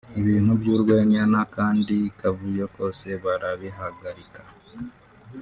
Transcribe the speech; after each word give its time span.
ibintu 0.19 0.51
by'urwenya 0.61 1.21
n'akandi 1.31 1.95
kavuyo 2.19 2.65
kose 2.75 3.07
barabihagarika 3.23 4.41